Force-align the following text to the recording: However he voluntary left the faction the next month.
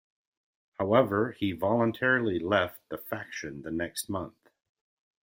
However 0.79 1.31
he 1.33 1.51
voluntary 1.51 2.39
left 2.39 2.81
the 2.89 2.97
faction 2.97 3.61
the 3.61 3.69
next 3.69 4.09
month. 4.09 4.47